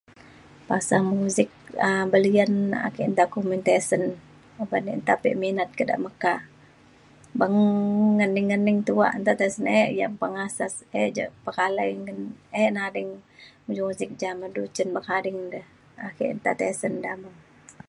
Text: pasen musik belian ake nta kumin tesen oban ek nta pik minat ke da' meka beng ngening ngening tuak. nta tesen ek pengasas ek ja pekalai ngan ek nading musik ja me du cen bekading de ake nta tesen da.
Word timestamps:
pasen 0.67 1.03
musik 1.19 1.49
belian 2.11 2.53
ake 2.87 3.01
nta 3.13 3.23
kumin 3.33 3.61
tesen 3.67 4.03
oban 4.61 4.83
ek 4.91 4.97
nta 5.01 5.13
pik 5.23 5.39
minat 5.41 5.69
ke 5.77 5.83
da' 5.89 6.03
meka 6.05 6.33
beng 7.39 7.57
ngening 8.17 8.47
ngening 8.49 8.79
tuak. 8.87 9.13
nta 9.21 9.31
tesen 9.39 9.65
ek 9.79 10.13
pengasas 10.21 10.73
ek 11.01 11.07
ja 11.17 11.25
pekalai 11.45 11.91
ngan 12.03 12.19
ek 12.61 12.69
nading 12.77 13.09
musik 13.67 14.11
ja 14.21 14.31
me 14.39 14.47
du 14.55 14.63
cen 14.75 14.89
bekading 14.95 15.39
de 15.53 15.61
ake 16.07 16.25
nta 16.37 16.51
tesen 16.61 16.93
da. 17.05 17.11